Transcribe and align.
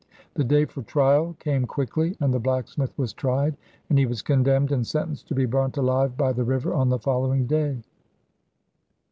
The 0.33 0.43
day 0.43 0.65
for 0.65 0.81
trial 0.81 1.35
came 1.37 1.67
quickly, 1.67 2.17
and 2.19 2.33
the 2.33 2.39
blacksmith 2.39 2.91
was 2.97 3.13
tried, 3.13 3.55
and 3.87 3.99
he 3.99 4.07
was 4.07 4.23
condemned 4.23 4.71
and 4.71 4.87
sentenced 4.87 5.27
to 5.27 5.35
be 5.35 5.45
burnt 5.45 5.77
alive 5.77 6.17
by 6.17 6.33
the 6.33 6.43
river 6.43 6.73
on 6.73 6.89
the 6.89 6.97
following 6.97 7.45
day. 7.45 7.77